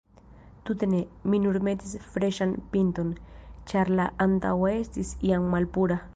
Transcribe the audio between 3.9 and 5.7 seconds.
la antaŭa estis jam